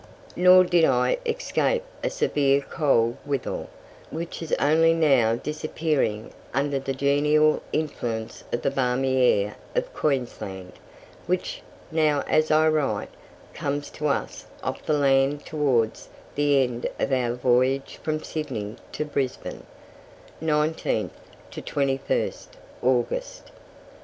Nor 0.35 0.63
did 0.63 0.83
I 0.83 1.19
escape 1.27 1.83
a 2.03 2.09
severe 2.09 2.59
cold 2.61 3.17
withal, 3.23 3.69
which 4.09 4.41
is 4.41 4.51
only 4.53 4.95
now 4.95 5.35
disappearing 5.35 6.33
under 6.55 6.79
the 6.79 6.95
genial 6.95 7.61
influence 7.71 8.43
of 8.51 8.63
the 8.63 8.71
balmy 8.71 9.21
air 9.21 9.57
of 9.75 9.93
Queensland, 9.93 10.73
which, 11.27 11.61
now 11.91 12.23
as 12.27 12.49
I 12.49 12.67
write, 12.69 13.09
comes 13.53 13.91
to 13.91 14.07
us 14.07 14.47
off 14.63 14.83
the 14.87 14.93
land 14.93 15.45
towards 15.45 16.09
the 16.33 16.63
end 16.63 16.89
of 16.99 17.13
our 17.13 17.33
voyage 17.35 17.99
from 18.01 18.23
Sydney 18.23 18.77
to 18.93 19.05
Brisbane 19.05 19.67
(19th 20.41 21.11
21st 21.61 22.47
August). 22.81 23.51